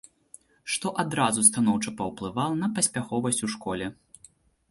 [0.75, 3.93] Што адразу станоўча паўплывала на паспяховасць у школе.